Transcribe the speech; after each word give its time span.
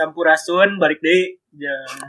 sampurasun 0.00 0.80
balik 0.80 1.04
deh. 1.04 1.36
Jam 1.52 2.08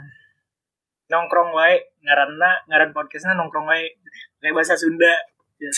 nongkrong 1.12 1.52
wae 1.52 1.76
ngaranna 2.00 2.64
ngaran 2.72 2.96
podcastnya 2.96 3.36
nongkrong 3.36 3.68
wae. 3.68 3.92
Kayak 4.40 4.56
bahasa 4.56 4.74
Sunda. 4.80 5.12
Ya. 5.60 5.68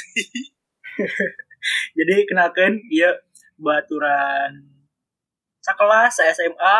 jadi 1.98 2.22
kenalkan 2.30 2.78
iya 2.86 3.10
baturan 3.58 4.62
sekelas 5.58 6.22
SMA 6.22 6.76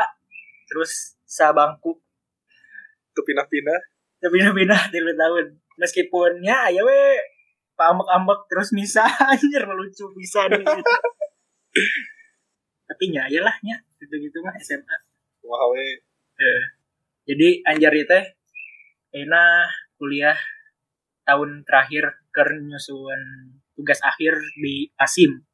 terus 0.71 1.19
sabangku. 1.27 1.99
Tuh 3.11 3.25
pindah-pindah. 3.27 3.81
tapi 4.23 4.41
pindah 4.41 4.83
tiga 4.89 5.13
tahun. 5.19 5.59
Meskipun 5.77 6.41
ya 6.47 6.71
ya 6.71 6.81
we 6.87 7.19
ambek-ambek 7.75 8.41
terus 8.47 8.71
bisa. 8.71 9.03
Anjir 9.35 9.67
lucu 9.67 10.07
bisa 10.15 10.47
deh 10.47 10.63
tapi 12.89 13.11
ya 13.11 13.27
ya 13.27 13.41
lah 13.43 13.57
nya 13.65 13.77
gitu 13.99 14.15
gitu 14.21 14.39
mah 14.45 14.55
SMA 14.61 14.97
Wah, 15.45 15.65
we. 15.71 16.01
Eh, 16.41 16.63
jadi 17.29 17.61
anjar 17.69 17.93
teh 18.09 18.25
Ena 19.15 19.69
kuliah 20.01 20.35
tahun 21.29 21.63
terakhir 21.63 22.25
ke 22.35 22.43
nyusun 22.65 23.21
tugas 23.77 24.01
akhir 24.01 24.35
di 24.59 24.89
Asim. 24.99 25.45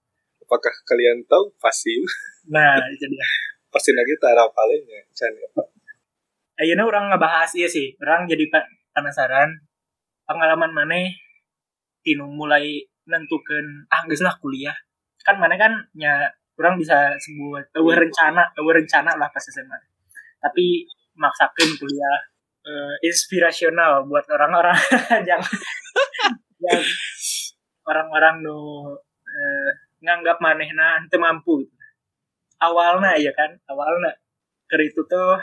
Apakah 0.41 0.73
kalian 0.87 1.27
tahu 1.27 1.53
pasim? 1.61 2.03
Nah, 2.49 2.81
itu 2.91 3.07
dia. 3.07 3.27
Lagi 3.99 4.15
tak 4.19 4.33
ada 4.35 4.51
palingnya. 4.51 5.01
Ya. 5.07 5.29
Ayeuna 6.59 6.83
orang 6.89 7.13
ngebahas 7.13 7.55
iya 7.55 7.69
sih. 7.71 7.95
Orang 8.03 8.27
jadi 8.27 8.51
penasaran 8.91 9.63
pengalaman 10.27 10.75
mana 10.75 11.07
tinu 12.03 12.27
mulai 12.27 12.83
nentukan 13.07 13.87
ah 13.93 14.03
geus 14.11 14.27
lah 14.27 14.35
kuliah. 14.43 14.75
Kan 15.23 15.39
mana 15.39 15.55
kan 15.55 15.87
nya 15.95 16.35
orang 16.61 16.77
bisa 16.77 17.17
sebut 17.17 17.65
eueuh 17.73 17.97
rencana, 17.97 18.45
eueuh 18.61 18.77
rencana 18.77 19.17
lah 19.17 19.33
pas 19.33 19.41
SMA. 19.41 19.79
Tapi 20.41 20.85
maksakeun 21.17 21.81
kuliah 21.81 22.17
eh, 22.69 22.95
inspirasional 23.09 24.05
buat 24.05 24.29
orang-orang 24.29 24.77
yang 25.31 25.41
yang 26.61 26.81
orang-orang 27.89 28.45
nu 28.45 28.93
eh, 29.25 29.71
nganggap 30.05 30.37
manehna 30.45 31.01
teu 31.09 31.17
mampu. 31.17 31.65
Awalnya 32.61 33.17
ya 33.17 33.33
kan, 33.33 33.57
awalnya 33.65 34.13
keur 34.69 34.85
itu 34.85 35.01
tuh 35.09 35.41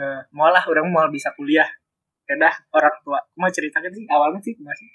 eh, 0.00 0.20
mau 0.32 0.48
lah 0.48 0.64
orang 0.64 0.88
mau 0.88 1.04
bisa 1.12 1.28
kuliah. 1.36 1.68
Kedah 2.24 2.72
orang 2.72 2.96
tua. 3.04 3.20
Mau 3.36 3.52
ceritakan 3.52 3.92
sih? 3.92 4.08
Awalnya 4.08 4.40
sih 4.40 4.56
masih 4.56 4.88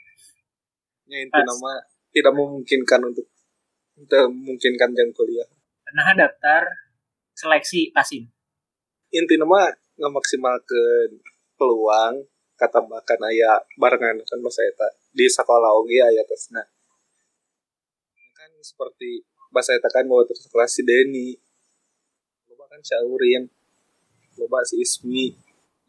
Ya, 1.10 1.26
itu 1.26 1.34
nama 1.34 1.74
tidak 2.14 2.38
memungkinkan 2.38 3.02
untuk 3.02 3.26
memungkinkan 4.08 4.96
jang 4.96 5.12
kuliah. 5.12 5.50
nah 5.90 6.14
daftar 6.14 6.70
seleksi 7.34 7.90
pasim 7.90 8.30
Inti 9.10 9.42
nama 9.42 9.74
nggak 9.98 10.14
maksimalkan 10.14 11.10
peluang 11.58 12.22
katambahkan 12.60 13.20
aya 13.26 13.58
barengan 13.80 14.22
kan 14.22 14.40
bahasa 14.44 14.62
eta 14.68 14.86
di 15.16 15.26
sekolah 15.26 15.74
oge 15.82 15.98
aya 15.98 16.22
tesna. 16.30 16.62
Kan 18.38 18.52
seperti 18.62 19.26
bahasa 19.50 19.74
eta 19.74 19.90
kan 19.90 20.06
bahwa 20.06 20.30
terus 20.30 20.46
kelas 20.46 20.78
si 20.78 20.86
Denny. 20.86 21.34
Loba 22.54 22.70
kan 22.70 22.86
si 22.86 22.94
Aurin. 23.02 23.50
Loba 24.38 24.62
si 24.62 24.78
Ismi 24.78 25.34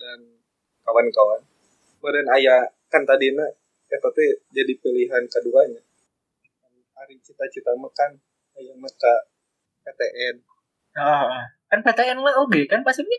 dan 0.00 0.40
kawan-kawan. 0.86 1.44
Kemudian 2.00 2.24
aya 2.32 2.72
kan 2.88 3.04
tadina 3.04 3.44
eta 3.90 4.08
teh 4.16 4.48
jadi 4.54 4.72
pilihan 4.80 5.28
keduanya. 5.28 5.84
Hari 7.00 7.16
cita-cita 7.24 7.72
mah 7.80 7.88
kan 7.96 8.12
aya 8.60 8.76
mah 8.76 8.92
ka 8.92 9.14
PTN. 9.88 10.36
oh, 11.00 11.40
kan 11.72 11.80
PTN 11.80 12.20
lah 12.20 12.36
oke 12.44 12.60
kan 12.68 12.84
pasimnya 12.84 13.16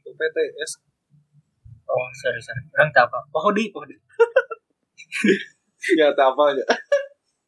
Itu 0.00 0.16
PTS 0.16 0.88
oh 1.88 2.08
sorry 2.16 2.40
sorry 2.40 2.64
orang 2.76 2.88
tak 2.96 3.12
apa 3.12 3.18
pohodi 3.28 3.68
pohodi 3.68 3.92
ya 6.00 6.12
tak 6.16 6.32
apa 6.32 6.56
ya. 6.56 6.66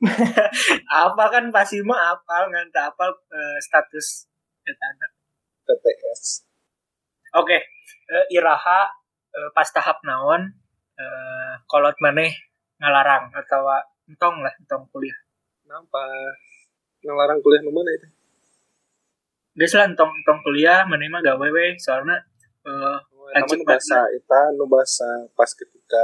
apa 1.09 1.25
kan 1.29 1.45
pasim 1.53 1.84
mah 1.84 2.17
apal 2.17 2.49
ngan 2.49 2.69
tak 2.73 2.93
apal 2.93 3.13
eh, 3.13 3.59
status 3.65 4.29
anak. 4.65 5.11
PTS. 5.65 6.45
oke 7.37 7.57
eh, 8.13 8.25
iraha 8.34 8.93
eh, 9.33 9.49
pas 9.57 9.69
tahap 9.73 10.05
naon 10.05 10.53
eh, 11.01 11.53
kolot 11.65 11.97
maneh 12.05 12.33
ngalarang 12.81 13.29
atau 13.33 13.65
entong 14.10 14.43
lah 14.43 14.53
entong 14.59 14.84
kuliah 14.91 15.15
Kenapa? 15.71 16.03
Ngelarang 17.06 17.38
kuliah 17.47 17.62
nu 17.62 17.71
mana 17.71 17.94
itu? 17.94 18.10
Geus 19.54 19.78
lah 19.78 19.87
entong 19.87 20.10
entong 20.10 20.43
kuliah 20.43 20.82
maneh 20.82 21.06
mah 21.06 21.22
gawe 21.22 21.47
we 21.47 21.78
soalnya 21.78 22.19
eh, 22.66 22.98
Anjing 23.38 23.62
bahasa 23.62 24.10
eta 24.10 24.50
nu 24.59 24.66
bahasa 24.66 25.31
pas 25.38 25.47
ketika 25.54 26.03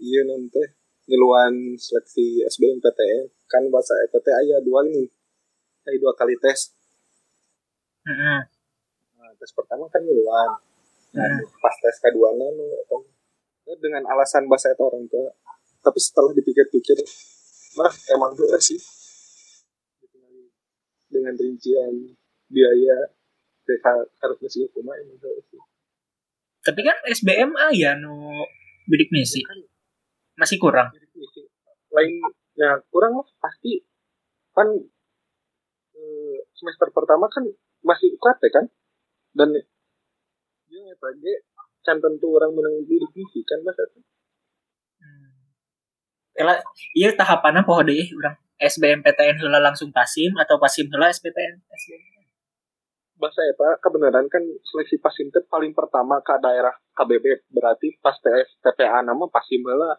iya 0.00 0.24
nanti 0.24 0.64
ngiluan 1.04 1.76
seleksi 1.76 2.40
SBMPTN 2.48 3.28
kan 3.44 3.68
bahasa 3.68 3.92
eta 4.08 4.16
teh 4.24 4.32
aya 4.32 4.56
dua 4.64 4.80
ini 4.88 5.04
aya 5.84 6.00
dua 6.00 6.16
kali 6.16 6.32
tes 6.40 6.72
heeh. 8.08 8.40
nah, 9.20 9.30
tes 9.36 9.52
pertama 9.52 9.84
kan 9.92 10.00
ngiluan 10.00 10.56
nah, 11.12 11.28
Hmm. 11.28 11.46
pas 11.60 11.76
tes 11.78 12.00
kedua 12.00 12.32
nu 12.32 12.48
eh, 13.68 13.76
dengan 13.76 14.02
alasan 14.08 14.48
bahasa 14.48 14.72
eta 14.72 14.82
orang 14.88 15.04
tua 15.04 15.28
tapi 15.84 16.00
setelah 16.00 16.32
dipikir-pikir 16.32 16.96
mah 17.76 17.92
emang 18.16 18.32
bener 18.32 18.56
sih. 18.56 18.80
Dengan 21.12 21.36
rincian 21.36 22.16
biaya 22.48 23.12
TK 23.68 23.86
harus 24.24 24.36
ngasih 24.40 24.72
hukuman 24.72 24.96
emang 25.04 25.20
bener 25.20 25.44
sih. 25.52 25.60
Tapi 26.64 26.80
kan 26.80 26.96
SBM 27.04 27.52
ya 27.76 27.92
nu 28.00 28.32
bidik 28.88 29.12
misi. 29.12 29.44
Kan. 29.44 29.60
Masih 30.40 30.56
kurang. 30.56 30.88
lainnya 31.94 32.82
kurang 32.88 33.20
mah 33.20 33.28
pasti. 33.38 33.84
Kan 34.56 34.72
eh, 35.94 36.38
semester 36.56 36.88
pertama 36.90 37.28
kan 37.28 37.44
masih 37.84 38.16
UKT 38.16 38.42
kan? 38.48 38.66
Dan 39.36 39.52
dia 40.64 40.80
ngetage 40.80 41.44
can 41.84 42.00
tentu 42.00 42.32
orang 42.32 42.56
menang 42.56 42.80
bidik 42.88 43.12
misi 43.12 43.44
kan 43.44 43.60
mas 43.60 43.76
eta. 43.76 44.00
Kela 46.34 46.58
iya 46.98 47.14
tahapannya 47.14 47.62
poho 47.62 47.86
deui 47.86 48.10
urang 48.10 48.34
SBMPTN 48.58 49.38
heula 49.38 49.62
langsung 49.62 49.94
pasim 49.94 50.34
atau 50.34 50.58
pasim 50.58 50.90
heula 50.90 51.06
SBPN 51.10 51.62
SBM. 51.62 52.02
bahasa 53.14 53.46
eta 53.46 53.78
kebenaran 53.78 54.26
kan 54.26 54.42
seleksi 54.42 54.98
pasim 54.98 55.30
teh 55.30 55.40
paling 55.46 55.70
pertama 55.70 56.18
ke 56.18 56.34
daerah 56.42 56.74
KBB 56.98 57.46
berarti 57.54 57.94
pas 58.02 58.18
TS 58.18 58.58
TPA 58.58 59.06
nama 59.06 59.30
pasim 59.30 59.62
heula. 59.62 59.94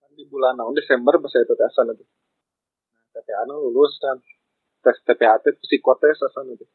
Kan 0.00 0.10
di 0.16 0.24
bulan 0.24 0.56
naon 0.56 0.72
Desember 0.72 1.20
bahasa 1.20 1.44
asana 1.44 1.92
teh. 1.92 2.08
Nah, 2.96 3.04
TPA 3.20 3.44
na 3.44 3.54
lulus 3.60 4.00
kan. 4.00 4.16
Tes 4.80 4.96
TPA 5.04 5.44
teh 5.44 5.52
psikotes 5.60 6.24
asana 6.24 6.56
teh. 6.56 6.68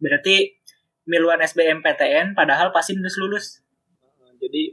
Berarti 0.00 0.56
miluan 1.04 1.44
SBMPTN 1.44 2.32
padahal 2.32 2.72
pasim 2.72 2.96
geus 3.04 3.20
lulus. 3.20 3.60
Nah, 4.24 4.32
jadi 4.40 4.72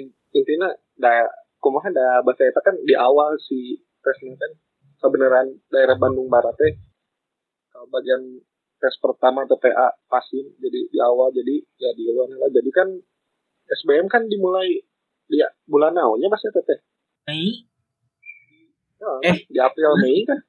in- 0.00 0.16
intinya 0.32 0.72
da 0.96 1.28
kumaha 1.58 1.90
da 1.90 2.22
bahasa 2.22 2.46
eta 2.46 2.60
kan 2.62 2.74
di 2.82 2.94
awal 2.94 3.34
si 3.38 3.78
tesnya 4.00 4.34
kan 4.34 4.52
kebenaran 4.98 5.46
daerah 5.68 5.94
Bandung 5.94 6.26
Barat 6.26 6.54
teh 6.54 6.74
bagian 7.86 8.22
tes 8.78 8.94
pertama 8.98 9.42
TPA 9.46 9.94
pasim 10.06 10.54
jadi 10.58 10.80
di 10.86 10.98
awal 10.98 11.30
jadi 11.34 11.62
ya 11.78 11.90
di 11.94 12.02
luar 12.10 12.30
lah. 12.30 12.50
Jadi 12.50 12.70
kan 12.70 12.88
SBM 13.68 14.06
kan 14.06 14.26
dimulai 14.26 14.82
di 15.28 15.38
bulan 15.66 15.94
naonnya 15.94 16.30
mas 16.30 16.42
eta 16.42 16.62
teh. 16.62 16.78
Mei, 17.28 17.66
Ya, 18.98 19.30
Eh. 19.30 19.36
di 19.46 19.58
April 19.62 19.94
Mei 20.02 20.26
kan. 20.26 20.42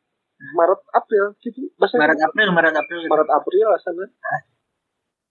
Maret 0.56 0.82
April 0.96 1.36
gitu 1.44 1.68
bahasa 1.76 2.00
Maret 2.00 2.18
April, 2.18 2.50
Maret 2.56 2.72
April. 2.74 3.00
gitu. 3.04 3.12
Maret 3.12 3.30
April 3.30 3.68
sana. 3.78 4.06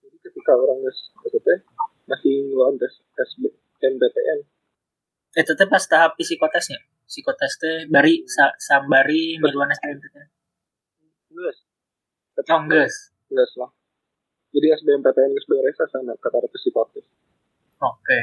Jadi 0.05 0.17
ketika 0.23 0.53
orang 0.55 0.79
tes 0.85 0.99
teh 1.43 1.59
masih 2.07 2.35
ngeluarin 2.47 2.77
tes 2.79 2.95
tes 3.17 3.31
NBTN 3.83 4.39
Itu 5.37 5.53
teh 5.53 5.69
pas 5.69 5.85
tahap 5.85 6.17
psikotesnya. 6.17 6.81
Psikotes 7.09 7.57
teh 7.61 7.77
bari 7.89 8.25
sa, 8.29 8.53
sambari 8.61 9.41
miluan 9.41 9.73
SBMPTN. 9.73 10.29
Geus. 11.33 11.59
Oh, 12.39 12.61
geus. 12.69 12.95
Geus 13.29 13.53
lah. 13.61 13.71
Jadi 14.53 14.67
SBMPTN 14.81 15.31
geus 15.37 15.49
beres 15.49 15.77
sana 15.77 16.13
kata 16.17 16.49
psikotes. 16.49 17.05
Oke. 17.81 18.21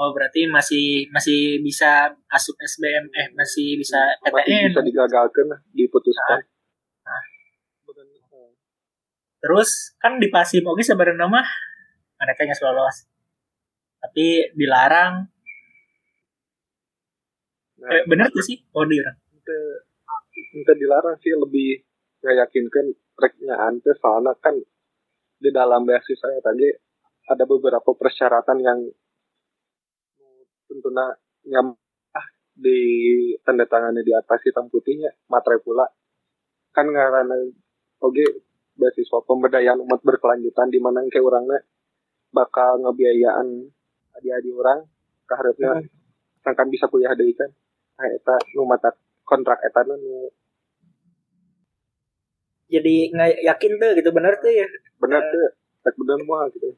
Oh, 0.00 0.16
berarti 0.16 0.48
masih 0.48 1.12
masih 1.12 1.60
bisa 1.60 2.08
asup 2.32 2.56
SBM 2.56 3.12
eh 3.12 3.28
masih 3.36 3.76
bisa 3.76 4.00
Masih 4.24 4.32
PTN. 4.32 4.72
bisa 4.72 4.80
digagalkan 4.80 5.46
lah, 5.52 5.60
diputuskan. 5.76 6.40
Ah. 7.04 7.22
Terus 9.40 9.96
kan 9.96 10.20
di 10.20 10.28
Pasim 10.28 10.64
oke 10.68 10.84
sebenarnya 10.84 11.24
mah 11.28 11.48
kayaknya 12.20 12.56
selalu 12.56 12.84
lolos. 12.84 13.08
Tapi 14.00 14.52
dilarang. 14.56 15.28
Nah, 17.80 17.88
Eh, 17.96 18.02
bener 18.04 18.28
tuh 18.28 18.44
sih? 18.44 18.60
Oh, 18.76 18.84
dilarang. 18.84 19.16
ente 20.50 20.72
dilarang 20.78 21.16
sih 21.22 21.34
lebih 21.34 21.82
nggak 22.20 22.36
yakinkan 22.46 22.86
reknya 23.16 23.54
ante 23.56 23.96
soalnya 23.98 24.36
kan 24.38 24.54
di 25.40 25.50
dalam 25.50 25.88
beasiswa 25.88 26.28
saya 26.28 26.38
tadi 26.44 26.68
ada 27.30 27.44
beberapa 27.48 27.96
persyaratan 27.96 28.58
yang 28.60 28.78
tentunya 30.68 31.06
nyam 31.48 31.72
ah, 32.12 32.26
di 32.52 32.78
tanda 33.40 33.64
tangannya 33.64 34.04
di 34.04 34.12
atas 34.12 34.44
hitam 34.44 34.68
putihnya 34.68 35.10
materai 35.32 35.62
pula 35.64 35.88
kan 36.70 36.86
karena 36.86 37.36
oke 38.04 38.24
beasiswa 38.76 39.18
pemberdayaan 39.24 39.80
umat 39.82 40.00
berkelanjutan 40.04 40.68
di 40.68 40.78
mana 40.78 41.02
kayak 41.08 41.24
orangnya 41.24 41.58
bakal 42.30 42.78
ngebiayaan 42.84 43.48
adik-adik 44.20 44.54
orang 44.54 44.86
keharapnya 45.26 45.72
hmm. 45.82 46.54
kan 46.54 46.68
bisa 46.68 46.86
kuliah 46.86 47.16
dari 47.16 47.34
kan 47.34 47.50
nah 47.50 47.59
eta 48.08 48.36
nu 48.56 48.64
mata 48.64 48.94
kontrak 49.28 49.60
eta 49.66 49.84
nu 49.84 50.30
jadi 52.70 53.10
nggak 53.10 53.30
yakin 53.50 53.72
tuh 53.82 53.90
gitu 53.98 54.10
bener 54.14 54.32
tuh 54.38 54.52
ya? 54.54 54.66
Bener 55.02 55.20
tuh 55.26 55.46
tak 55.82 55.94
bener 55.98 56.22
mah 56.22 56.46
gitu. 56.54 56.70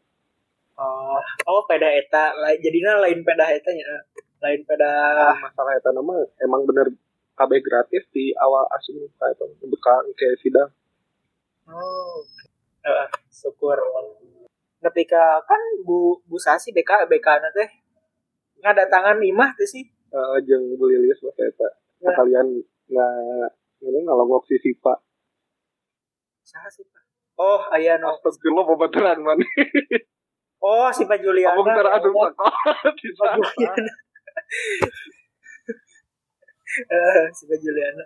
Oh 0.80 1.20
oh 1.44 1.60
peda 1.68 1.84
eta. 1.92 2.32
Jadinya 2.64 2.96
lain 3.04 3.20
peda 3.20 3.44
eta 3.52 3.70
nya. 3.76 4.00
Lain 4.40 4.64
peda. 4.64 4.88
Nah, 4.88 5.36
masalah 5.36 5.76
eta 5.76 5.92
nama 5.92 6.16
emang 6.40 6.64
bener 6.64 6.88
KB 7.36 7.52
gratis 7.60 8.08
di 8.08 8.32
awal 8.40 8.64
asing 8.80 9.04
kayak 9.20 9.36
itu 9.36 9.66
bekal 9.68 10.00
kayak 10.16 10.40
sidang. 10.40 10.70
Oh 11.68 12.24
uh, 12.88 13.06
syukur. 13.28 13.76
Ketika 14.80 15.44
kan 15.44 15.60
Bu 15.84 16.24
Bu 16.24 16.40
Sasi 16.40 16.72
BK 16.72 17.04
BK 17.04 17.28
teh 17.52 17.68
tangan 18.64 19.20
imah 19.20 19.52
tuh 19.60 19.68
sih 19.68 19.91
uh, 20.12 20.36
jeng 20.44 20.76
Bu 20.76 20.84
Lilis 20.88 21.18
mas 21.24 21.36
eta 21.40 21.68
ya. 22.04 22.12
kalian 22.14 22.46
nggak 22.88 23.12
ini 23.82 23.98
ngalongok 24.06 24.46
si 24.46 24.56
Sipa 24.62 24.94
Siapa 26.42 26.68
sih 26.68 26.84
Pak? 26.84 27.02
Oh, 27.38 27.62
ayah 27.72 27.96
no. 27.96 28.12
Astagfirullah 28.12 28.66
pembetulan 28.66 29.18
man. 29.22 29.38
oh, 30.66 30.90
si 30.92 31.06
Pak 31.08 31.22
Juliana. 31.22 31.56
Abang 31.56 31.70
ntar 31.70 31.88
aduh 31.96 32.12
oh. 32.12 32.28
si 32.98 33.08
Pak 33.14 33.30
Juliana. 33.40 33.92
uh, 36.92 37.24
si 37.32 37.42
Pak 37.48 37.58
Juliana. 37.62 38.04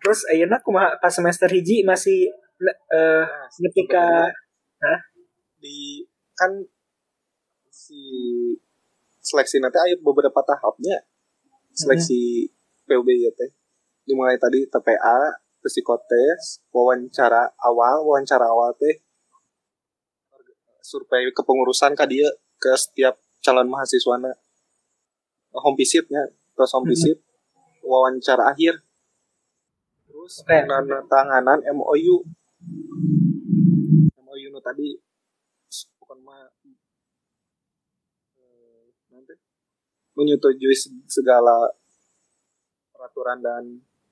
Terus 0.00 0.20
ayeuna 0.30 0.62
kumaha 0.62 0.96
pas 1.02 1.10
semester 1.10 1.50
hiji 1.50 1.82
masih 1.82 2.30
uh, 2.62 3.26
nah, 3.26 3.48
ketika 3.50 4.30
di 5.58 6.06
kan 6.38 6.52
si 7.68 8.00
seleksi 9.26 9.58
nanti 9.58 9.82
ada 9.82 9.98
beberapa 9.98 10.38
tahapnya 10.46 11.02
seleksi 11.74 12.46
hmm. 12.46 12.86
PUB 12.86 13.08
ya 13.10 13.30
teh 13.34 13.50
dimulai 14.06 14.38
tadi 14.38 14.62
TPA 14.70 15.34
psikotes 15.66 16.62
wawancara 16.70 17.50
awal 17.58 18.06
wawancara 18.06 18.46
awal 18.46 18.70
teh 18.78 19.02
survei 20.78 21.26
kepengurusan 21.34 21.98
ka 21.98 22.06
dia 22.06 22.30
ke 22.62 22.70
setiap 22.78 23.18
calon 23.42 23.66
mahasiswa 23.66 24.14
na 24.22 24.30
home 25.58 25.74
visitnya 25.74 26.22
terus 26.54 26.70
home 26.70 26.86
visit 26.86 27.18
hmm. 27.18 27.82
wawancara 27.82 28.54
akhir 28.54 28.78
terus 30.06 30.46
okay. 30.46 30.62
tanganan 31.10 31.58
MOU 31.74 32.22
MOU 34.22 34.46
no 34.54 34.60
tadi 34.62 34.94
bukan 35.98 36.18
mah 36.22 36.46
eh, 38.38 38.86
nanti 39.10 39.34
menyetujui 40.16 40.74
segala 41.06 41.68
peraturan 42.90 43.38
dan 43.44 43.62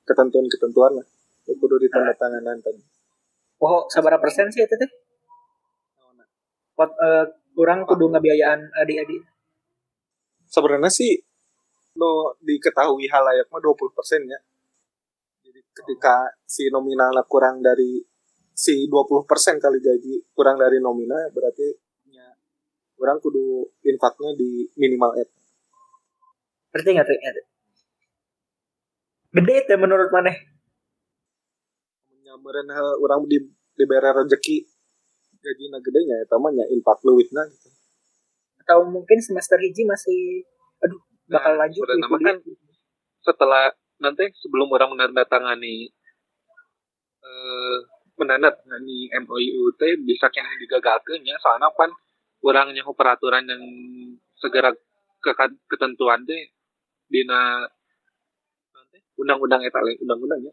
ketentuan-ketentuan 0.04 1.00
lah. 1.00 1.06
Kudu 1.44 1.76
ditandatanganan 1.80 2.60
tadi. 2.60 2.80
Oh 3.60 3.88
sabar 3.88 4.20
persen 4.20 4.52
sih 4.52 4.64
itu 4.64 4.76
teh? 4.76 4.90
Pot, 6.74 6.90
uh, 6.98 7.24
kurang 7.54 7.86
kudu 7.88 8.10
ngabiayaan 8.10 8.68
adik-adik? 8.84 9.22
Sebenarnya 10.50 10.90
sih 10.90 11.16
lo 11.94 12.34
diketahui 12.42 13.06
halayak 13.06 13.46
mah 13.48 13.62
20 13.62 13.94
persen 13.94 14.26
ya. 14.26 14.38
Jadi 15.46 15.60
ketika 15.70 16.34
si 16.42 16.68
nominalnya 16.68 17.22
kurang 17.24 17.62
dari 17.62 18.02
si 18.54 18.86
20 18.90 19.26
persen 19.26 19.58
kali 19.58 19.78
gaji 19.82 20.34
kurang 20.34 20.58
dari 20.58 20.78
nominal 20.78 21.30
berarti 21.34 21.74
ya, 22.10 22.26
kurang 22.94 23.18
kudu 23.18 23.66
infaknya 23.82 24.34
di 24.38 24.66
minimal 24.78 25.14
et 25.18 25.30
berarti 26.74 26.90
nggak 26.90 27.06
tuh? 27.06 27.46
Gede 29.34 29.54
itu 29.62 29.74
menurut 29.78 30.10
mana 30.10 30.34
meren 32.44 32.68
orang 32.74 33.24
di 33.30 33.38
diberi 33.74 34.10
rezeki 34.10 34.56
gaji 35.44 35.64
na 35.70 35.78
gedenya 35.80 36.14
ya 36.24 36.26
tamanya 36.26 36.64
infak 36.72 36.98
leuwihna 37.04 37.46
gitu. 37.52 37.68
Atau 38.64 38.88
mungkin 38.88 39.18
semester 39.20 39.60
hiji 39.60 39.84
masih 39.84 40.42
aduh 40.80 41.00
bakal 41.28 41.56
nah, 41.56 41.66
lanjut 41.68 41.84
gitu. 41.84 42.16
kan 42.20 42.36
setelah 43.24 43.64
nanti 44.00 44.28
sebelum 44.40 44.72
orang 44.72 44.96
menandatangani 44.96 45.92
eh 47.24 47.78
menandatangani 48.14 49.12
MOU 49.26 49.74
teh 49.76 50.00
bisa 50.00 50.32
kena 50.32 50.56
digagalkan 50.56 51.20
ya. 51.24 51.36
Soalnya 51.40 51.68
kan 51.76 51.92
orangnya 52.40 52.84
peraturan 52.88 53.44
yang 53.44 53.62
segera 54.40 54.72
ke 55.20 55.32
ketentuan 55.68 56.24
teh 56.24 56.53
dina 57.14 57.62
undang-undang 59.14 59.62
eta 59.62 59.78
undang-undangnya 59.78 60.50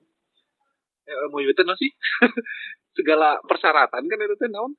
eh, 1.09 1.27
mau 1.33 1.41
itu 1.41 1.57
sih? 1.57 1.91
Segala 2.97 3.41
persyaratan 3.41 4.05
kan 4.05 4.19
itu 4.21 4.35
tuh 4.37 4.49
naon 4.53 4.73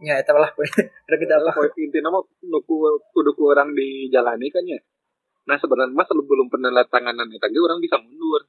ya 0.00 0.16
itu 0.16 0.32
lah 0.32 0.48
ada 1.06 1.16
kita 1.16 1.34
apa? 1.40 1.60
Intinya 1.76 2.08
mau 2.08 2.24
nuku 2.24 2.74
kudu 3.12 3.32
orang 3.44 3.76
dijalani 3.76 4.48
kan 4.48 4.64
ya. 4.64 4.80
Nah 5.44 5.56
sebenarnya 5.60 5.92
mas 5.92 6.08
belum 6.08 6.48
penandatanganan 6.48 7.28
itu 7.28 7.44
aja 7.44 7.58
orang 7.60 7.80
bisa 7.84 7.96
mundur. 8.00 8.48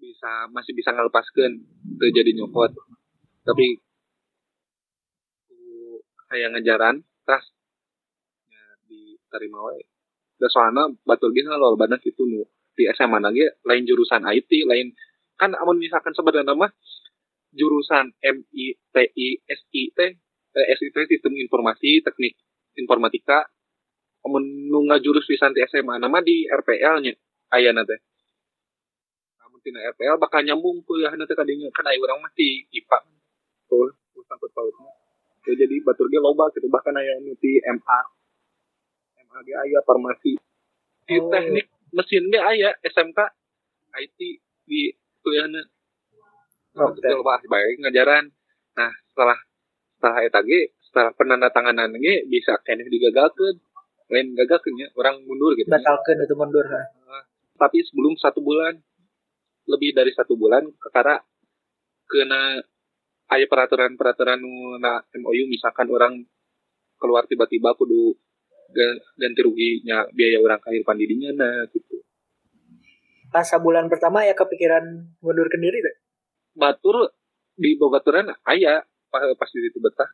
Bisa 0.00 0.50
masih 0.50 0.74
bisa 0.74 0.90
ngelepaskan 0.90 1.62
terjadi 2.02 2.34
nyokot. 2.34 2.74
Tapi 3.46 3.78
kayak 6.30 6.50
ngejaran 6.54 7.02
tas 7.26 7.42
ya 8.50 8.62
diterima 8.86 9.58
wae 9.66 9.82
dan 10.40 10.48
soalnya 10.48 10.88
batul 11.04 11.36
gini 11.36 11.52
loh 11.52 11.76
banyak 11.76 12.00
itu 12.08 12.24
nu 12.24 12.48
di 12.72 12.88
SMA 12.96 13.20
lagi 13.20 13.44
lain 13.68 13.84
jurusan 13.84 14.24
IT 14.24 14.50
lain 14.64 14.96
kan 15.36 15.52
amun 15.52 15.76
misalkan 15.76 16.16
sebenarnya 16.16 16.56
mah 16.56 16.72
jurusan 17.52 18.16
MI 18.16 18.66
TI 18.88 19.28
SI 19.44 19.82
T 19.92 19.98
eh, 20.56 20.66
SI 20.74 20.88
T 20.88 20.96
sistem 21.12 21.36
informasi 21.36 22.00
teknik 22.00 22.40
informatika 22.80 23.44
amun 24.24 24.44
nunga 24.72 24.96
jurus 25.00 25.28
di 25.28 25.36
santi 25.36 25.60
SMA 25.68 26.00
nama 26.00 26.24
di 26.24 26.48
RPL 26.48 26.96
nya 27.04 27.12
ayah 27.56 27.72
nanti 27.76 27.96
namun 29.40 29.58
tina 29.60 29.84
RPL 29.92 30.16
bakal 30.16 30.40
nyambung 30.44 30.80
kuliah 30.88 31.12
nanti 31.12 31.36
kadinya 31.36 31.68
kan 31.72 31.84
ayah 31.88 32.00
orang 32.04 32.24
mati 32.24 32.64
IPA 32.72 32.98
tuh 33.68 33.92
sangkut 34.28 34.52
pautnya 34.52 34.92
ya, 35.48 35.52
jadi 35.56 35.74
batur 35.82 36.06
ge 36.12 36.20
loba 36.20 36.52
gitu 36.52 36.68
bahkan 36.68 36.94
ayah 36.96 37.16
nuti 37.24 37.60
MA 37.64 38.00
MA 39.30 39.38
ge 39.46 39.54
ayah 39.54 39.82
farmasi 39.86 40.34
di 41.06 41.16
oh. 41.22 41.30
teknik 41.30 41.70
mesinnya 41.94 42.40
ayah 42.50 42.74
SMK 42.82 43.18
IT 43.94 44.18
di 44.66 44.90
kuliahnya 45.22 45.62
okay. 46.74 47.14
bahas 47.22 47.42
baik 47.46 47.78
ngajaran 47.86 48.34
nah 48.74 48.90
setelah 49.14 49.38
setelah 49.98 50.18
etag 50.26 50.50
setelah 50.82 51.14
penandatanganan 51.14 51.94
ge 52.02 52.26
bisa 52.26 52.58
kene 52.66 52.90
digagalkan 52.90 53.62
lain 54.10 54.34
gagalkan 54.34 54.74
ya 54.74 54.90
orang 54.98 55.22
mundur 55.22 55.54
gitu 55.54 55.70
batalkan 55.70 56.18
itu 56.18 56.34
mundur 56.34 56.66
ha. 56.66 56.82
Nah, 57.06 57.22
tapi 57.54 57.86
sebelum 57.86 58.18
satu 58.18 58.42
bulan 58.42 58.74
lebih 59.70 59.94
dari 59.94 60.10
satu 60.10 60.34
bulan 60.34 60.66
karena 60.90 61.22
kena 62.10 62.58
ayah 63.30 63.46
peraturan-peraturan 63.46 64.42
na 64.82 64.98
MOU 65.14 65.46
misalkan 65.46 65.86
orang 65.94 66.26
keluar 66.98 67.22
tiba-tiba 67.30 67.78
kudu 67.78 68.18
ganti 69.18 69.40
ruginya 69.42 70.06
biaya 70.14 70.38
orang 70.38 70.60
kahir 70.62 70.82
pandidinya 70.86 71.30
nah 71.34 71.66
gitu. 71.70 72.02
Pas 73.30 73.46
bulan 73.62 73.86
pertama 73.86 74.26
ya 74.26 74.34
kepikiran 74.34 75.14
mundurkan 75.22 75.62
diri 75.62 75.78
tuh 75.82 75.96
batur 76.54 77.14
di 77.54 77.76
bogaturan 77.78 78.30
ayah 78.50 78.82
pas 79.10 79.22
pas 79.38 79.50
di 79.50 79.60
itu 79.66 79.78
betah 79.78 80.10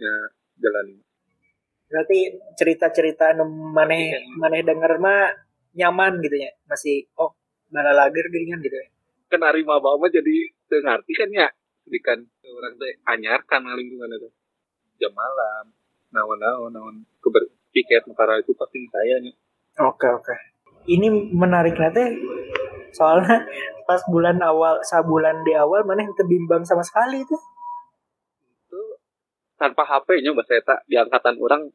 ya 0.00 0.14
jalan. 0.60 1.00
Berarti 1.88 2.40
cerita-cerita 2.56 3.36
maneh 3.44 4.16
ya. 4.16 4.20
maneh 4.40 4.64
denger 4.64 4.98
mah 4.98 5.30
nyaman 5.76 6.22
gitu 6.24 6.36
ya? 6.40 6.50
Masih 6.66 7.06
oh 7.20 7.36
mana 7.68 7.92
lagi 7.92 8.18
dengan 8.32 8.60
gitu 8.62 8.74
ya? 8.74 8.88
Kan 9.28 9.42
mah 9.42 9.78
bawa 9.82 10.06
jadi 10.08 10.50
ngerti 10.70 11.12
kan 11.14 11.28
ya? 11.30 11.48
Kan 12.00 12.18
orang 12.48 12.72
tuh 12.80 12.88
anyar 13.04 13.40
kan 13.44 13.60
lingkungan 13.64 14.08
itu 14.16 14.28
jam 14.96 15.12
malam 15.12 15.74
nawan 16.14 16.38
nawan 16.38 16.70
nawan 16.70 16.96
keber 17.18 17.44
piket 17.74 18.06
makara 18.06 18.38
itu 18.38 18.54
pasti 18.54 18.86
saya 18.86 19.18
nya 19.18 19.34
oke 19.82 20.06
oke. 20.22 20.34
Ini 20.86 21.10
menarik 21.34 21.74
nanti 21.74 22.14
soalnya 22.94 23.42
pas 23.82 23.98
bulan 24.06 24.38
awal 24.38 24.78
sabulan 24.86 25.42
di 25.42 25.52
awal 25.58 25.82
mana 25.82 26.06
yang 26.06 26.14
terbimbang 26.14 26.62
sama 26.62 26.86
sekali 26.86 27.26
itu. 27.26 27.36
Itu 28.70 28.80
tanpa 29.58 29.82
HP 29.82 30.22
nya 30.22 30.30
Mbak 30.30 30.46
Seta. 30.46 30.76
Di 30.86 30.94
angkatan 30.94 31.34
orang 31.42 31.66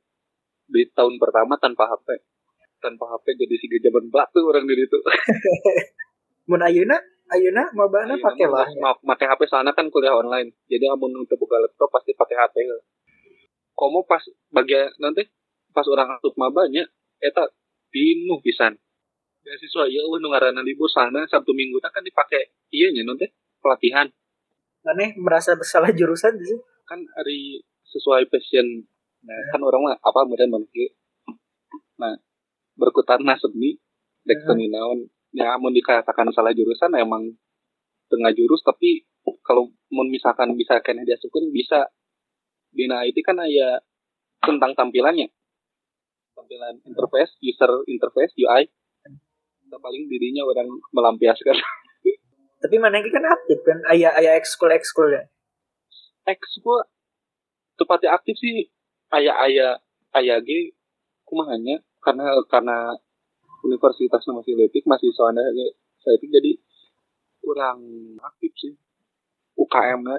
di 0.71 0.87
tahun 0.95 1.19
pertama 1.19 1.59
tanpa 1.59 1.91
HP 1.91 2.23
tanpa 2.79 3.11
HP 3.11 3.35
jadi 3.35 3.55
si 3.59 3.67
zaman 3.83 4.07
batu 4.07 4.39
orang 4.47 4.63
di 4.63 4.79
itu 4.79 4.99
mun 6.49 6.63
ayuna? 6.63 6.95
Ayuna? 7.29 7.61
Mabana 7.75 8.17
pakai 8.17 8.47
lah 8.49 8.65
mau 8.81 8.95
pakai 9.03 9.29
HP 9.29 9.45
sana 9.51 9.75
kan 9.75 9.91
kuliah 9.91 10.15
online. 10.15 10.49
Jadi 10.65 10.87
amun 10.87 11.13
untuk 11.13 11.37
buka 11.37 11.59
laptop 11.61 11.91
pasti 11.93 12.15
pakai 12.15 12.39
HP 12.39 12.55
kamu 13.79 14.03
pas 14.03 14.23
bagian 14.51 14.91
nanti 14.99 15.23
pas 15.73 15.85
orang 15.87 16.17
asup 16.17 16.33
mabanya 16.35 16.85
eta 17.21 17.49
pinuh 17.93 18.39
pisan. 18.41 18.77
Beasiswa 19.43 19.87
ya 19.87 20.03
lu 20.03 20.19
ngarana 20.19 20.61
libur 20.61 20.91
sana 20.91 21.25
sabtu 21.29 21.55
minggu 21.55 21.79
kan 21.81 22.03
dipakai. 22.03 22.51
Iya 22.69 22.93
nya 22.93 23.07
nanti 23.07 23.29
pelatihan. 23.63 24.07
Aneh 24.85 25.15
merasa 25.19 25.55
bersalah 25.55 25.91
jurusan 25.95 26.37
sih. 26.41 26.59
Kan 26.85 27.05
hari 27.17 27.63
sesuai 27.89 28.29
passion 28.29 28.85
nah 29.19 29.35
kan 29.51 29.59
orang 29.59 29.83
mah 29.83 29.95
apa 29.99 30.19
kemudian 30.23 30.47
manusia. 30.47 30.89
Nah 31.99 32.15
berkutat 32.79 33.19
nasib 33.19 33.51
nih 33.55 33.75
dek 34.23 34.39
seni 34.47 34.71
naon 34.71 35.11
ya 35.35 35.59
mau 35.59 35.69
dikatakan 35.69 36.31
salah 36.31 36.55
jurusan 36.55 36.95
emang 36.95 37.35
tengah 38.09 38.33
jurus 38.33 38.65
tapi 38.65 39.05
kalau 39.45 39.69
mau 39.93 40.05
misalkan 40.07 40.55
bisa 40.57 40.81
kena 40.81 41.05
dia 41.05 41.19
sukun 41.19 41.53
bisa 41.53 41.91
Dina 42.69 43.01
IT 43.05 43.21
kan 43.25 43.41
ya 43.49 43.81
tentang 44.41 44.73
tampilannya 44.77 45.29
tampilan 46.49 46.81
interface 46.81 47.37
user 47.45 47.71
interface 47.85 48.33
UI 48.41 48.65
kita 49.69 49.77
paling 49.77 50.09
dirinya 50.09 50.41
orang 50.49 50.65
melampiaskan. 50.89 51.53
Tapi 52.65 52.75
mana 52.81 53.05
kan 53.05 53.21
aktif 53.21 53.61
kan? 53.61 53.77
Ayah 53.85 54.17
ayah 54.17 54.33
ekskul 54.33 54.73
ekskul 54.73 55.13
ya? 55.13 55.29
Ekskul 56.25 56.89
tepatnya 57.77 58.17
aktif 58.17 58.33
sih. 58.41 58.65
Ayah 59.13 59.37
ayah 59.45 59.77
ayah 60.17 60.41
g 60.41 60.73
kumahanya 61.21 61.85
karena 62.01 62.33
karena 62.49 62.97
universitas 63.61 64.25
masih 64.25 64.57
letik 64.57 64.89
masih 64.89 65.13
soalnya 65.13 65.45
saya 66.01 66.17
itu 66.17 66.25
jadi 66.33 66.51
kurang 67.45 67.85
aktif 68.25 68.49
sih. 68.57 68.73
UKM 69.53 70.01
nya. 70.01 70.17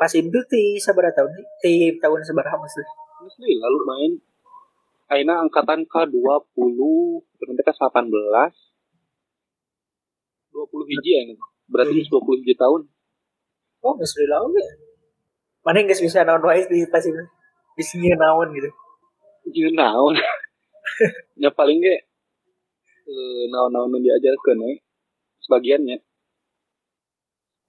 Pas 0.00 0.08
itu 0.16 0.40
di 0.48 0.80
seberapa 0.80 1.12
tahun 1.12 1.36
di 1.60 2.00
tahun 2.00 2.24
seberapa 2.24 2.56
maksudnya? 2.56 2.88
Asli 3.20 3.60
lalu 3.60 3.78
main 3.84 4.12
Aina 5.10 5.42
angkatan 5.42 5.90
ke-20 5.90 6.78
berarti 7.42 7.62
ke 7.66 7.72
18 7.74 8.14
20 10.54 10.90
hiji 10.94 11.10
ya 11.10 11.22
berarti 11.66 11.98
hmm. 11.98 12.10
20 12.14 12.40
hiji 12.42 12.54
tahun. 12.54 12.86
Oh 13.82 13.92
nggak 13.98 14.06
sudah 14.06 14.38
lama 14.38 14.54
ya? 14.54 14.74
Mana 15.66 15.82
nggak 15.82 15.98
bisa 15.98 16.22
naon 16.22 16.46
wae 16.46 16.62
di 16.70 16.86
pas 16.86 17.02
itu 17.02 17.22
sini 17.82 18.14
naon 18.14 18.54
gitu. 18.54 18.70
Jadi 19.50 19.74
naon. 19.74 20.14
Ya 21.40 21.48
paling 21.48 21.80
gak 21.80 22.02
eh, 23.08 23.44
naon-naon 23.48 23.96
yang 23.96 24.04
diajarkan 24.04 24.60
nih 24.60 24.84
sebagiannya. 25.40 25.96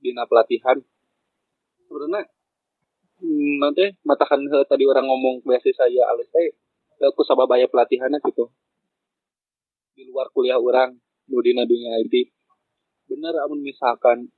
Di 0.04 0.12
pelatihan. 0.12 0.76
Sebenarnya 1.88 2.28
hmm, 3.24 3.54
nanti 3.64 3.96
matakan 4.04 4.44
tadi 4.68 4.84
orang 4.84 5.08
ngomong 5.08 5.48
biasa 5.48 5.72
saya 5.72 6.12
alis 6.12 6.28
saya 6.28 6.52
aku 7.10 7.26
sababaya 7.26 7.66
pelatihannya 7.66 8.22
gitu. 8.22 8.54
Di 9.98 10.06
luar 10.06 10.30
kuliah 10.30 10.62
orang 10.62 10.94
nudina 11.30 11.66
dunia 11.66 11.98
IT 12.06 12.30
bener 13.12 13.36
amun 13.44 13.60
misalkan 13.60 14.32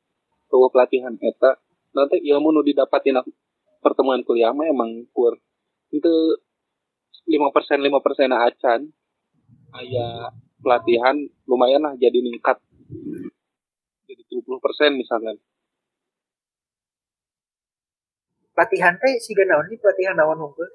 tuh 0.50 0.66
pelatihan 0.74 1.14
eta 1.22 1.62
nanti 1.94 2.18
ilmu 2.26 2.50
nu 2.50 2.66
didapatin 2.66 3.22
pertemuan 3.84 4.26
kuliah 4.26 4.56
mah 4.56 4.66
emang 4.66 5.06
kur. 5.14 5.38
Itu 5.94 6.40
lima 7.30 7.54
persen 7.54 7.80
lima 7.84 8.02
persen 8.02 8.34
acan 8.34 8.90
ayah 9.84 10.34
pelatihan 10.64 11.16
lumayan 11.46 11.84
lah 11.84 11.94
jadi 12.00 12.18
ningkat. 12.24 12.58
Jadi 14.04 14.24
70 14.30 14.64
persen 14.64 15.00
misalnya 15.00 15.34
pelatihan 18.54 18.94
teh 19.02 19.18
sih 19.18 19.34
gak 19.34 19.50
naon 19.50 19.66
pelatihan 19.66 20.16
naon 20.16 20.38
hukum? 20.38 20.70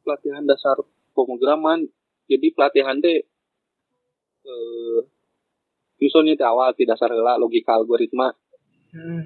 Pelatihan 0.00 0.44
dasar 0.48 0.80
pemrograman 1.14 1.86
jadi 2.26 2.50
pelatihan 2.52 2.98
teh 2.98 3.24
eh, 4.44 5.00
Justru 6.04 6.26
di 6.26 6.36
awal 6.42 6.74
tidak 6.74 6.98
sarela 6.98 7.38
logika 7.38 7.78
algoritma. 7.78 8.28
Hmm. 8.92 9.22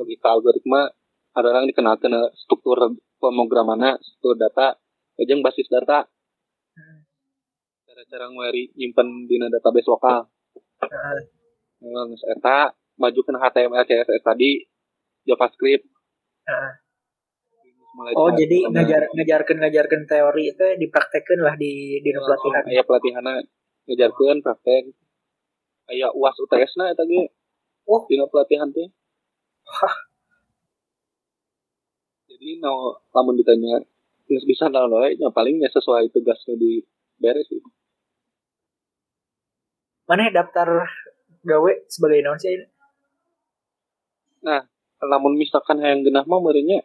Logika 0.00 0.32
algoritma 0.32 0.88
ada 1.34 1.50
orang 1.50 1.66
dikenalkan 1.66 2.14
struktur 2.38 2.94
pemrogramannya, 3.18 3.98
struktur 3.98 4.38
data, 4.38 4.78
yang 5.18 5.42
basis 5.42 5.66
data. 5.66 6.06
Hmm. 6.78 7.04
Cara-cara 7.84 8.30
ngwari 8.30 8.70
nyimpen 8.78 9.26
di 9.26 9.36
database 9.36 9.90
lokal. 9.90 10.30
Hmm. 10.78 11.20
Nah, 11.84 12.08
eta 12.32 12.72
maju 12.96 13.20
ke 13.20 13.30
HTML 13.34 13.84
CSS 13.84 14.22
tadi 14.22 14.64
JavaScript. 15.26 15.84
Hmm. 16.46 16.83
Oh 17.94 18.30
jadi 18.34 18.66
ngajar 18.74 19.06
ngajarkan 19.14 19.56
ngajarkan 19.62 20.02
teori 20.10 20.50
itu 20.50 20.66
dipraktekkan 20.82 21.38
lah 21.38 21.54
di 21.54 22.02
di 22.02 22.10
pelatihan. 22.10 22.62
Iya 22.66 22.82
pelatihannya 22.82 23.34
ngajarkan 23.86 24.42
praktek. 24.42 24.90
Kayak 25.86 26.10
uas 26.18 26.34
UTS 26.40 26.80
na 26.80 26.90
eta 26.90 27.06
ge 27.06 27.30
oh. 27.86 28.02
Dina 28.08 28.26
pelatihan 28.26 28.72
teh 28.74 28.88
jadi 32.34 32.60
no 32.60 33.00
lamun 33.14 33.38
ditanya 33.40 33.80
nggak 34.28 34.44
bisa 34.48 34.68
naon 34.68 34.92
wae 34.96 35.16
nya 35.16 35.32
palingnya 35.32 35.70
sesuai 35.70 36.10
tugasnya 36.10 36.56
di 36.58 36.82
beres 37.20 37.46
sih. 37.48 37.60
Mana 40.04 40.28
daftar 40.28 40.88
gawe 41.44 41.72
sebagai 41.88 42.20
naon 42.24 42.40
sih 42.40 42.58
nah 44.44 44.60
namun 45.00 45.40
misalkan 45.40 45.80
yang 45.80 46.04
genah 46.04 46.24
mah 46.24 46.40
merenya 46.40 46.84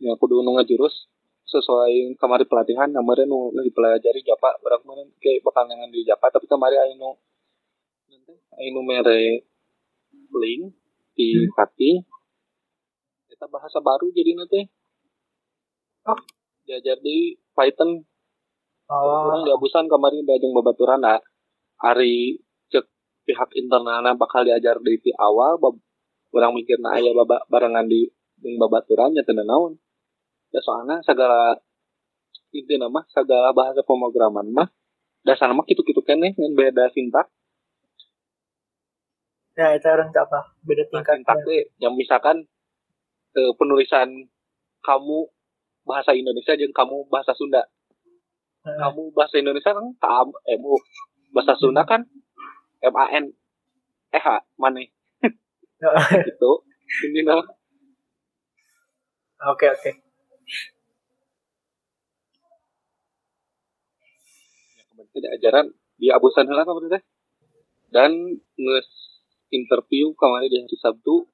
ya 0.00 0.12
kudu 0.20 0.44
nu 0.44 0.56
jurus 0.68 1.08
sesuai 1.46 2.18
kamari 2.18 2.44
pelatihan 2.44 2.90
kemarin 2.90 3.30
nu 3.30 3.54
dipelajari 3.54 4.20
japa 4.26 4.58
barang 4.60 4.82
kemarin 4.82 5.08
kayak 5.22 5.40
bakal 5.46 5.64
di 5.68 6.02
japa 6.02 6.26
tapi 6.28 6.44
kemarin 6.50 6.82
ayo 6.84 6.94
nu 6.98 7.10
anu 8.56 8.80
mere 8.82 9.46
link 10.32 10.74
di 11.16 11.28
hmm. 11.32 11.52
cutting 11.54 11.96
kita 13.30 13.46
bahasa 13.52 13.78
baru 13.80 14.08
jadi 14.12 14.32
nanti 14.36 14.60
oh. 16.08 16.20
ya 16.64 16.80
jadi 16.80 17.36
Python 17.56 18.04
oh. 18.88 19.28
orang 19.28 19.48
abusan 19.48 19.88
kemarin 19.88 20.24
dajeng 20.24 20.52
babaturan 20.56 21.00
nah 21.00 21.20
hari 21.80 22.40
cek 22.72 22.84
pihak 23.28 23.52
internalnya 23.56 24.16
bakal 24.16 24.44
diajar 24.44 24.80
di 24.80 25.12
awal 25.20 25.60
bab, 25.60 25.76
orang 26.32 26.56
mikir 26.56 26.80
nah 26.80 26.96
ayah 26.96 27.12
babak 27.12 27.44
barengan 27.52 27.88
di 27.88 28.08
dengan 28.36 28.68
babaturannya 28.68 29.24
tidak 29.24 29.48
naon 29.48 29.80
ya 30.54 30.60
soalnya 30.62 31.02
segala 31.02 31.58
itu 32.54 32.74
nama 32.78 33.04
segala 33.12 33.52
bahasa 33.52 33.82
pemrograman 33.82 34.48
mah 34.50 34.68
dasar 35.26 35.50
mah 35.52 35.66
gitu 35.66 35.82
gitu 35.82 36.00
kan 36.02 36.18
nih 36.22 36.34
beda 36.54 36.90
sintak 36.94 37.28
Ya, 39.56 39.72
itu 39.72 39.88
orang 39.88 40.12
apa? 40.12 40.52
Beda 40.68 40.84
tingkat. 40.84 41.24
Nah, 41.24 41.40
yang 41.80 41.96
misalkan 41.96 42.44
eh, 43.32 43.52
penulisan 43.56 44.28
kamu 44.84 45.32
bahasa 45.88 46.12
Indonesia 46.12 46.52
dan 46.52 46.76
kamu 46.76 47.08
bahasa 47.08 47.32
Sunda. 47.32 47.64
Hmm. 48.68 48.76
Kamu 48.76 49.16
bahasa 49.16 49.40
Indonesia 49.40 49.72
kan 49.72 49.86
KAM, 49.96 50.28
MU. 50.60 50.76
Bahasa 51.32 51.56
Sunda 51.56 51.88
kan 51.88 52.04
MAN. 52.84 53.32
Eh, 54.12 54.24
mana? 54.60 54.84
gitu. 56.28 56.52
Ini 57.08 57.24
nah. 57.24 57.40
Oke, 59.56 59.72
oke. 59.72 60.05
Ya, 64.76 64.82
kemarin 64.94 65.26
ajaran 65.34 65.66
di 65.98 66.06
Abu 66.14 66.30
Sanhala 66.30 66.62
apa 66.62 67.02
Dan 67.90 68.38
nges 68.54 68.88
interview 69.50 70.14
kemarin 70.14 70.46
di 70.46 70.62
hari 70.62 70.78
Sabtu 70.78 71.26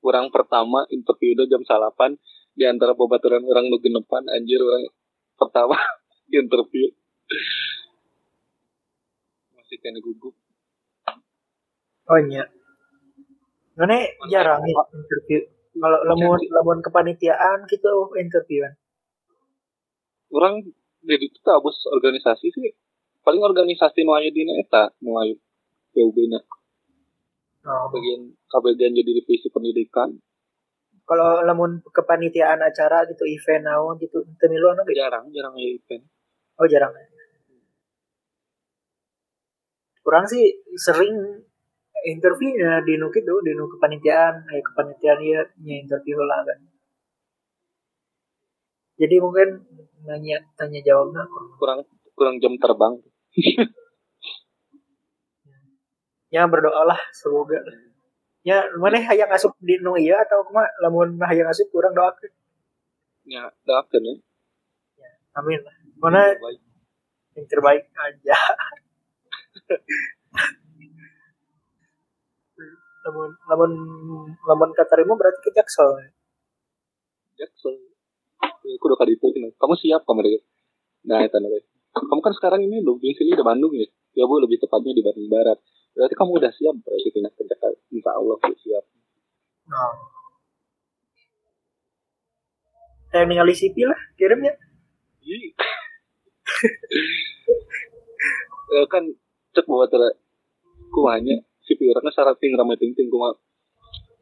orang 0.00 0.32
pertama 0.32 0.88
interview 0.88 1.36
udah 1.36 1.44
jam 1.48 1.60
salapan 1.64 2.16
di 2.56 2.64
antara 2.64 2.96
babaturan 2.96 3.44
orang 3.44 3.68
nu 3.68 3.80
genepan 3.80 4.24
anjir 4.32 4.60
orang 4.64 4.88
pertama 5.36 5.76
interview. 6.32 6.88
Masih 9.52 9.76
kena 9.76 10.00
gugup. 10.00 10.32
Oh 12.08 12.20
iya. 12.20 12.48
Mana 13.76 14.08
jarang 14.32 14.64
nih 14.64 14.72
interview 14.72 15.53
kalau 15.74 16.00
lemon 16.06 16.38
lemon 16.38 16.78
kepanitiaan 16.82 17.66
gitu 17.66 18.14
interviewan 18.18 18.74
orang 20.34 20.66
jadi 21.04 21.24
itu 21.28 21.38
tabus 21.44 21.84
organisasi 21.92 22.48
sih. 22.50 22.72
Paling 23.24 23.40
organisasi 23.40 24.04
nu 24.04 24.16
aya 24.16 24.28
dina 24.32 24.52
eta 24.60 24.92
nu 25.04 25.16
aya 25.20 25.36
PUB 25.94 26.18
na 26.32 26.40
Oh. 27.64 27.88
bagian 27.88 28.28
kabagian 28.44 28.92
jadi 28.92 29.24
divisi 29.24 29.48
pendidikan. 29.48 30.12
Kalau 31.08 31.40
lamun 31.48 31.80
kepanitiaan 31.80 32.60
acara 32.60 33.08
gitu 33.08 33.24
event 33.24 33.64
naon 33.64 33.96
gitu 33.96 34.20
teu 34.36 34.52
milu 34.52 34.68
anu 34.68 34.84
jarang 34.92 35.32
jarang 35.32 35.56
aya 35.56 35.72
event. 35.72 36.04
Oh 36.60 36.68
jarang. 36.68 36.92
Kurang 40.04 40.28
sih 40.28 40.44
sering 40.76 41.40
interview 42.04 42.52
ya 42.60 42.84
di 42.84 43.00
nu 43.00 43.08
kitu 43.08 43.34
di 43.44 43.52
nu 43.56 43.66
kepanitiaan. 43.66 44.44
Kayak 44.46 44.64
kepanitiaan 44.72 45.18
ieu 45.24 45.42
nya 45.64 45.74
interview 45.80 46.16
lah 46.20 46.40
kan. 46.44 46.58
Jadi 49.00 49.16
mungkin 49.18 49.48
nanya 50.06 50.38
tanya 50.54 50.80
jawabnya 50.84 51.24
kurang. 51.58 51.82
Kurang 52.14 52.36
jam 52.38 52.54
terbang. 52.60 52.94
Ya 56.34 56.50
berdoalah 56.50 56.98
semoga. 57.14 57.62
Ya 58.42 58.66
mana 58.74 58.98
hayang 58.98 59.30
asup 59.30 59.54
di 59.62 59.78
nu 59.78 59.94
ieu 59.94 60.18
atau 60.18 60.42
kumaha 60.42 60.66
lamun 60.82 61.14
hayang 61.22 61.46
asup 61.46 61.70
kurang 61.70 61.94
doakeun 61.94 62.34
ya 63.24 63.48
doakeun 63.64 64.04
ya 64.04 65.10
amin 65.40 65.60
lah. 65.64 65.76
Mana 65.98 66.22
yang 67.34 67.46
terbaik 67.48 67.88
aja 67.96 68.36
lamun 73.04 73.30
lamun 73.46 73.72
lamun 74.48 74.70
katarima 74.72 75.12
berarti 75.12 75.40
ke 75.44 75.50
jaksel. 75.52 76.08
Jaksel. 77.36 77.76
Ya, 78.64 78.72
aku 78.80 78.84
udah 78.88 78.98
kali 78.98 79.20
itu 79.20 79.28
kamu 79.60 79.74
siap 79.76 80.08
kamu 80.08 80.24
deh. 80.24 80.42
Nah 81.04 81.20
itu 81.20 81.36
nanti 81.36 81.60
kamu 81.92 82.20
kan 82.24 82.32
sekarang 82.32 82.60
ini 82.64 82.80
lo 82.80 82.96
sini 82.96 83.36
di 83.36 83.44
Bandung 83.44 83.76
ya? 83.76 83.84
Ya 84.16 84.24
bu 84.24 84.40
lebih 84.40 84.56
tepatnya 84.56 84.96
di 84.96 85.04
Bandung 85.04 85.28
Barat. 85.28 85.60
Berarti 85.92 86.14
kamu 86.16 86.30
udah 86.40 86.50
siap 86.50 86.74
berarti 86.80 87.08
pindah 87.12 87.32
ke 87.36 87.44
Jakarta? 87.44 87.78
Insya 87.92 88.10
Allah 88.16 88.36
udah 88.40 88.58
siap. 88.58 88.84
Nah. 89.68 89.94
saya 93.14 93.30
ningali 93.30 93.54
CV 93.54 93.86
lah 93.86 94.00
kirimnya. 94.18 94.52
Iya. 95.22 95.52
Eh, 98.74 98.88
kan 98.90 99.06
cek 99.54 99.70
bawa 99.70 99.86
tera 99.86 100.08
kumanya 100.90 101.36
si 101.64 101.72
pirangnya 101.76 102.12
syarat 102.12 102.36
ting 102.40 102.52
ramai 102.54 102.76
ting 102.76 102.92
ting 102.92 103.08
kuma 103.08 103.32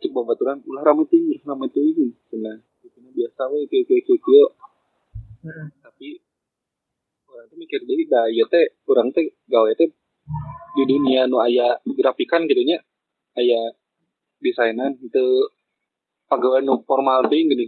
cek 0.00 0.10
bawa 0.14 0.34
baturan 0.34 0.58
ulah 0.66 0.82
ramai 0.82 1.06
ting 1.10 1.26
ramai 1.46 1.68
ting 1.70 2.14
nah 2.38 2.58
itu 2.82 2.98
biasa 2.98 3.40
we 3.50 3.66
kayak 3.70 3.86
kayak 3.86 4.02
kayak 4.06 4.48
Heeh. 5.42 5.66
tapi 5.82 6.08
orang 7.26 7.50
tuh 7.50 7.58
mikir 7.58 7.82
deui 7.82 8.06
da 8.06 8.30
ieu 8.30 8.46
teh 8.46 8.78
urang 8.86 9.10
teh 9.10 9.34
gawe 9.50 9.70
teh 9.74 9.90
di 10.78 10.82
dunia 10.86 11.26
nu 11.26 11.42
aya 11.42 11.82
grafikan 11.98 12.46
gitu 12.46 12.62
nya 12.62 12.78
aya 13.34 13.74
desainan 14.38 14.98
itu 15.02 15.24
pegawai 16.30 16.62
nu 16.62 16.80
formal 16.86 17.26
ting 17.26 17.50
gini. 17.50 17.66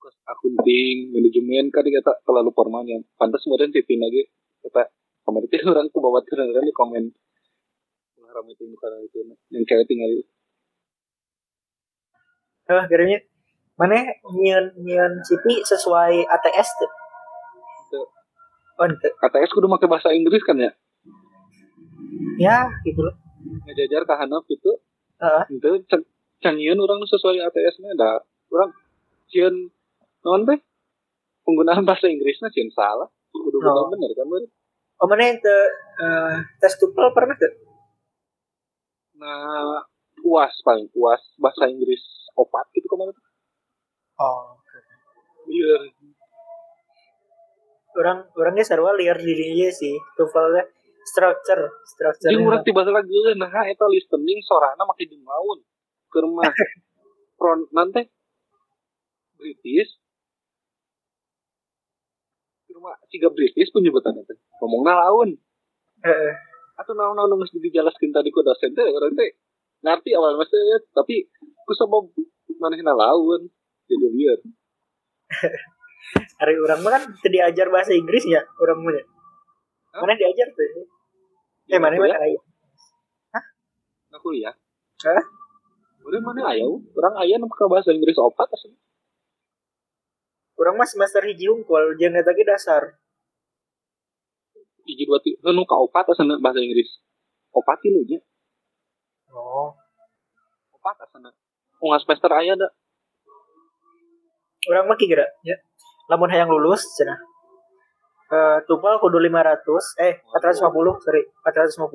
Terus 0.00 0.16
akunting 0.26 1.12
manajemen 1.12 1.68
kan 1.68 1.84
kata 1.84 2.12
terlalu 2.24 2.50
formal 2.56 2.82
yang 2.88 3.02
pantas 3.20 3.42
kemudian 3.44 3.70
titin 3.74 4.00
lagi. 4.00 4.26
Kata 4.64 4.88
kemarin 5.26 5.66
orang 5.72 5.86
tuh 5.90 6.00
bawa 6.00 6.20
terus 6.24 6.50
kan 6.56 6.64
di 6.64 6.74
komen 6.74 7.04
Ramai 8.36 8.52
ting 8.54 8.68
karena 8.76 9.00
itu 9.00 9.16
yang 9.48 9.64
cewek 9.64 9.86
tinggal 9.88 10.10
itu 10.12 10.22
ah 12.66 12.84
kirimnya 12.84 13.22
mana? 13.76 14.08
Nyian 14.32 14.72
nyian 14.80 15.12
CV 15.20 15.60
sesuai 15.62 16.24
ATS 16.24 16.68
tuh. 16.74 16.90
Itu. 17.86 18.00
oh 18.76 18.84
ente. 18.84 19.08
ATS 19.12 19.52
kudu 19.52 19.68
pakai 19.68 19.84
bahasa 19.86 20.10
Inggris 20.10 20.40
kan 20.42 20.56
ya? 20.56 20.72
Ya 22.36 22.68
gitu 22.82 23.04
loh. 23.04 23.14
Ngajajar 23.68 24.02
ke 24.02 24.14
Hanaf 24.16 24.44
gitu 24.48 24.80
Heeh. 25.20 25.44
itu 25.52 25.70
can- 25.86 26.08
canggihun 26.40 26.80
orang 26.80 27.04
sesuai 27.04 27.38
ATS 27.38 27.78
nya 27.80 27.92
ada 27.94 28.10
orang 28.50 28.72
cian 29.28 29.54
non 30.24 30.42
teh 30.42 30.58
penggunaan 31.44 31.84
bahasa 31.84 32.08
Inggrisnya 32.08 32.48
cian 32.50 32.72
salah. 32.72 33.06
Benar 33.30 33.72
Oh. 33.76 33.92
bener 33.92 34.10
kan 34.12 34.26
bener 34.26 34.50
oh 34.96 35.04
mana 35.04 35.28
yang 35.28 35.36
te, 35.36 35.56
eh, 36.00 36.34
tes 36.56 36.72
tupel 36.80 37.12
pernah 37.12 37.36
tuh 37.36 37.52
nah 39.16 39.84
puas 40.16 40.52
paling 40.64 40.88
puas 40.92 41.20
bahasa 41.40 41.68
Inggris 41.68 42.00
opat 42.36 42.68
gitu 42.76 42.88
kemarin 42.88 43.16
oh 44.20 44.56
iya 45.48 45.76
orang 47.96 48.28
orangnya 48.36 48.64
sarwa 48.64 48.92
liar 48.94 49.16
dirinya 49.16 49.72
sih. 49.72 49.96
Tuvelnya 50.14 50.68
structure 51.06 51.62
structure 51.88 52.28
jadi 52.28 52.42
orang 52.42 52.62
tiba 52.66 52.82
lagi 52.84 53.14
nah 53.38 53.50
eta 53.64 53.86
listening 53.88 54.42
sorana 54.44 54.84
makin 54.84 55.06
di 55.08 55.18
laun 55.28 55.58
ke 56.12 56.18
rumah 56.20 56.50
front 57.40 57.66
nanti 57.72 58.04
British. 59.36 59.90
Ke 62.68 62.72
rumah 62.76 62.96
tiga 63.08 63.28
British 63.32 63.72
penyebutan 63.72 64.16
itu 64.16 64.34
ngomongnya 64.60 64.94
laun. 65.08 65.36
Atau 66.76 66.92
naon 66.92 67.16
naon 67.16 67.32
nggak 67.40 67.56
dijelaskan 67.60 68.12
tadi 68.12 68.28
ku 68.30 68.44
dosen 68.44 68.72
teh 68.76 68.84
orang 68.84 69.16
teh 69.16 69.30
ngerti 69.80 70.10
awal 70.16 70.36
masih 70.36 70.60
tapi 70.92 71.26
ku 71.64 71.72
sama 71.72 72.04
mana 72.60 72.92
laun 72.92 73.48
jadi 73.88 74.06
liar 74.12 74.40
hari 76.40 76.54
orang 76.60 76.80
mah 76.84 76.90
kan 76.96 77.02
diajar 77.24 77.66
bahasa 77.72 77.92
Inggris 77.96 78.24
ya 78.28 78.44
orang 78.60 78.78
ya. 78.92 79.04
Hah? 79.96 80.00
mana 80.04 80.14
diajar 80.14 80.48
tuh 80.52 80.86
eh 81.72 81.78
mana 81.80 81.96
ya 81.96 82.00
mana 82.04 82.16
aya 82.20 82.40
nah 84.12 84.20
kuliah 84.20 84.54
Hah? 85.04 85.26
Udah 86.06 86.20
mana 86.22 86.54
ayah? 86.54 86.70
Orang 86.70 87.14
ayah 87.20 87.36
pakai 87.42 87.66
bahasa 87.68 87.90
Inggris 87.92 88.16
opat 88.16 88.48
asli. 88.54 88.72
orang 90.56 90.80
mah 90.80 90.88
semester 90.88 91.20
hiji 91.20 91.52
unggul 91.52 91.92
eta 92.00 92.32
ge 92.32 92.44
dasar 92.48 92.96
Hiji 94.86 95.02
dua 95.02 95.18
tiga, 95.18 95.50
nu 95.50 95.66
ka 95.66 95.74
opat 95.74 96.14
asana 96.14 96.38
bahasa 96.38 96.62
Inggris. 96.62 97.02
Opat 97.50 97.82
tilu 97.82 98.06
nya. 98.06 98.22
oh. 99.34 99.74
Opat 100.78 100.96
asana. 101.02 101.34
Ungas 101.82 102.06
semester 102.06 102.30
ayah 102.38 102.54
da. 102.54 102.70
orang 104.70 104.86
mah 104.90 104.98
kira 104.98 105.26
ya. 105.42 105.58
Lamun 106.06 106.30
hayang 106.30 106.50
lulus 106.50 106.86
cenah. 106.94 107.18
Eh 108.30 108.58
tupel 108.66 108.98
kudu 109.02 109.18
500 109.22 110.02
eh 110.02 110.22
450 110.30 111.02
sorry 111.02 111.22
450 111.46 111.86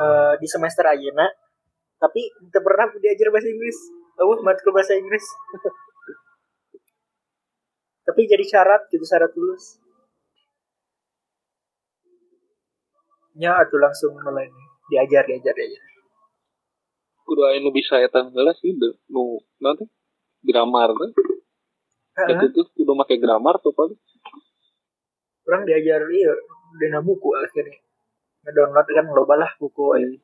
eh 0.00 0.32
di 0.40 0.46
semester 0.48 0.84
ayeuna 0.88 1.28
tapi 2.00 2.32
teu 2.48 2.64
pernah 2.64 2.88
diajar 2.96 3.28
bahasa 3.28 3.48
Inggris. 3.48 3.78
Eueuh 4.20 4.40
matkul 4.44 4.72
bahasa 4.72 4.96
Inggris. 4.96 5.24
Tapi 8.00 8.26
jadi 8.26 8.42
syarat 8.42 8.90
gitu 8.90 9.06
syarat 9.06 9.30
lulus 9.36 9.78
ya 13.36 13.60
atuh 13.60 13.78
langsung 13.78 14.16
mulai 14.18 14.46
nih. 14.48 14.66
diajar 14.90 15.22
diajar 15.26 15.54
diajar 15.54 15.82
Kudu 17.22 17.46
aya 17.46 17.62
nu 17.62 17.70
bisa 17.70 18.02
eta 18.02 18.26
heula 18.26 18.50
sih 18.58 18.74
de. 18.74 18.98
Nu 19.06 19.38
nanti 19.62 19.86
grammar 20.42 20.90
teh. 20.98 21.10
Eta 22.26 22.50
tuh 22.50 22.66
kudu 22.74 22.92
make 22.98 23.14
grammar 23.22 23.62
tuh 23.62 23.70
paling. 23.70 23.94
orang 25.50 25.66
diajar 25.66 26.06
iya 26.14 26.32
dina 26.78 27.02
buku 27.02 27.34
akhirnya 27.34 27.74
ngedownload 28.46 28.86
kan 28.86 29.06
loba 29.10 29.34
lah 29.34 29.50
buku 29.58 29.84
eh. 29.98 30.14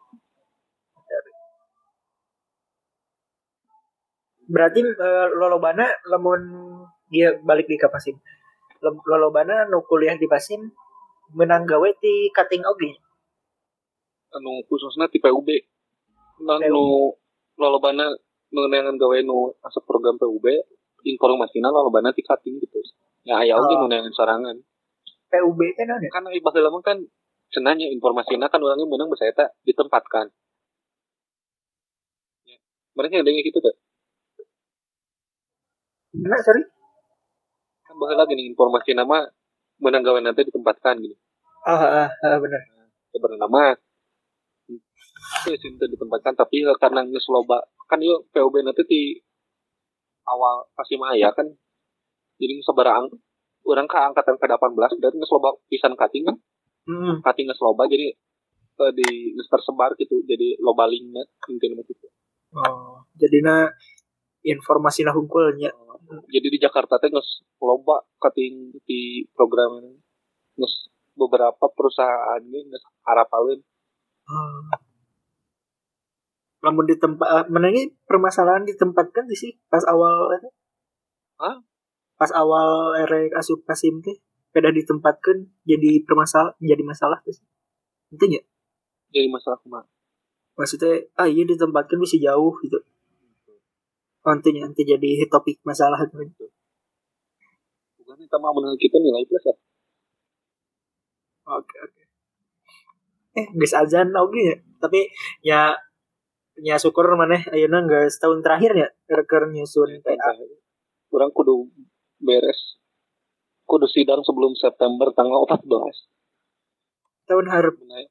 berarti 4.47 4.81
eh, 4.87 5.27
lolobana 5.35 5.91
lamun 6.07 6.43
dia 7.11 7.35
balik 7.43 7.67
di 7.67 7.75
kapasin 7.75 8.15
lolobana 9.03 9.67
nu 9.67 9.83
kuliah 9.83 10.15
di 10.15 10.31
pasin 10.31 10.63
menang 11.35 11.67
gawe 11.67 11.89
di 11.99 12.31
cutting 12.31 12.63
oge 12.63 12.93
Anu 14.37 14.61
khususna 14.69 15.09
ti 15.09 15.23
PUB. 15.23 15.49
Nah, 16.45 16.61
nu 16.69 17.15
lolobana 17.57 18.13
mengenangan 18.53 19.01
gawe 19.01 19.17
nu 19.25 19.55
asup 19.65 19.89
program 19.89 20.21
PUB 20.21 20.45
informasinya 21.07 21.73
lolobana 21.73 22.13
ti 22.13 22.21
cutting 22.21 22.61
gitu. 22.61 22.79
Ya 23.25 23.41
aya 23.41 23.57
oge 23.57 23.75
Oh. 23.75 23.87
nu 23.87 23.87
neangan 23.89 24.13
sorangan. 24.13 24.57
PUB 25.33 25.61
kan 25.75 25.89
ada 25.91 26.07
kan 26.13 26.23
ibadah 26.31 26.63
lama 26.63 26.79
kan 26.85 26.99
cenanya 27.51 27.87
informasinya 27.91 28.51
kan 28.51 28.61
orangnya 28.63 28.87
menang 28.87 29.09
bahasa 29.11 29.31
eta 29.31 29.47
ditempatkan 29.63 30.27
ya. 32.47 32.59
mereka 32.99 33.23
yang 33.23 33.27
gitu 33.27 33.59
tuh 33.63 33.75
nah 36.27 36.41
sorry 36.43 36.63
kan 37.87 37.95
bahasa 37.97 38.15
lagi 38.19 38.35
nih 38.35 38.51
informasi 38.51 38.99
nama 38.99 39.31
menang 39.83 40.03
gawe 40.05 40.19
nanti 40.21 40.47
ditempatkan 40.47 41.01
gitu. 41.03 41.17
Ah 41.67 42.07
ah, 42.07 42.09
ah 42.11 42.37
bener 42.39 42.63
sebenarnya 43.17 43.41
nama 43.49 43.75
itu 45.47 45.57
sih 45.57 45.71
itu 45.73 45.85
ditempatkan 45.89 46.37
tapi 46.37 46.63
eh, 46.63 46.77
karena 46.77 47.03
nges 47.07 47.27
loba 47.33 47.65
kan 47.89 47.99
yuk 48.03 48.29
PUB 48.31 48.63
nanti 48.63 48.83
di 48.85 49.03
awal 50.29 50.69
pasti 50.77 51.01
maya 51.01 51.33
kan 51.33 51.49
jadi 52.37 52.61
sabaraang 52.61 53.09
orang 53.67 53.89
ke 53.89 53.97
angkatan 53.99 54.37
ke 54.37 54.47
18 54.47 55.03
dan 55.03 55.13
nges 55.17 55.33
loba 55.33 55.57
pisan 55.67 55.97
cutting 55.97 56.29
kan? 56.29 56.37
Hmm. 56.87 57.19
nges 57.25 57.61
loba 57.65 57.89
jadi 57.89 58.13
eh, 58.85 58.93
di 58.93 59.09
nges 59.35 59.49
tersebar 59.49 59.97
gitu 59.99 60.23
jadi 60.29 60.61
loba 60.61 60.87
linknya 60.87 61.25
mungkin 61.49 61.81
gitu. 61.83 62.07
Oh, 62.57 63.03
jadi 63.19 63.43
na 63.43 63.69
informasi 64.47 65.03
nah 65.03 65.13
hungkulnya. 65.13 65.75
Jadi 66.31 66.49
di 66.51 66.59
Jakarta 66.61 66.99
teh 67.03 67.11
nges 67.11 67.45
loba 67.63 68.07
cutting 68.23 68.75
di 68.87 69.27
program 69.35 69.83
ini. 69.83 69.93
nges 70.57 70.75
beberapa 71.17 71.65
perusahaan 71.73 72.41
ini 72.43 72.71
nges 72.71 72.85
harapalin 73.07 73.61
Hmm. 74.27 74.75
Namun 76.67 76.83
di 76.83 76.99
tempat 76.99 77.47
mana 77.47 77.71
ini 77.71 77.95
permasalahan 78.11 78.67
ditempatkan 78.67 79.31
di 79.31 79.39
sih 79.39 79.55
pas 79.71 79.87
awal. 79.87 80.35
Hah? 81.39 81.63
Pas 82.19 82.31
awal 82.35 82.99
erek 83.07 83.31
asup 83.39 83.63
Kasim 83.63 84.03
teh 84.03 84.19
beda 84.51 84.75
ditempatkan 84.75 85.47
jadi 85.63 86.03
permasalah 86.03 86.59
jadi 86.59 86.83
masalah 86.83 87.23
tuh. 87.23 87.39
Intinya 88.11 88.43
jadi 89.15 89.31
masalah 89.31 89.63
ke 89.63 89.71
mana 89.71 89.87
maksudnya 90.57 91.05
ah 91.21 91.29
iya 91.29 91.45
ditempatkan 91.45 92.01
bisa 92.01 92.17
jauh 92.17 92.57
gitu. 92.65 92.81
Nantinya 94.27 94.67
nanti 94.67 94.83
jadi 94.83 95.23
topik 95.31 95.63
masalah 95.63 96.03
itu. 96.03 96.51
bukan 98.03 98.23
kita 98.23 98.39
mau 98.39 98.55
menurut 98.55 98.79
kita 98.79 98.99
nilai 99.03 99.27
plus 99.27 99.47
ya 99.51 99.55
Oke 101.47 101.77
oke. 101.79 102.03
Eh 103.39 103.47
geus 103.55 103.71
azan 103.71 104.11
oke 104.11 104.35
ya. 104.35 104.57
Tapi 104.83 105.01
ya 105.47 105.79
ya 106.59 106.75
syukur 106.75 107.07
maneh 107.15 107.47
ayeuna 107.55 107.87
geus 107.87 108.19
tahun 108.19 108.43
terakhir 108.43 108.73
ya 108.75 108.89
keur 109.07 109.47
nyusun 109.55 110.03
PA. 110.03 110.31
orang 111.17 111.31
kudu 111.33 111.71
beres 112.21 112.77
kudu 113.65 113.87
sidang 113.89 114.21
sebelum 114.27 114.53
September 114.59 115.09
tanggal 115.17 115.47
14 115.49 115.65
Tahun 117.27 117.47
harap 117.51 117.75
Benar. 117.75 118.07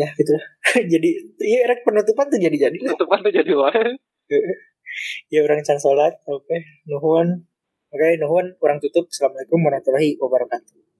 Ya 0.00 0.08
gitu. 0.16 0.32
Lah. 0.32 0.46
jadi 0.92 1.08
iya 1.44 1.60
rek 1.68 1.84
penutupan 1.84 2.26
tuh 2.32 2.40
jadi 2.40 2.56
jadi 2.56 2.76
tepat 2.96 3.18
tuh 3.20 3.32
jadi 3.32 3.52
wae. 3.52 3.84
Ya 5.30 5.46
orang 5.46 5.62
can 5.62 5.78
sholat 5.78 6.18
oke 6.26 6.56
nuhun. 6.90 7.46
Oke 7.94 8.08
nuhun 8.18 8.58
orang 8.64 8.78
tutup. 8.82 9.06
Assalamualaikum 9.12 9.62
warahmatullahi 9.62 10.18
wabarakatuh 10.18 10.89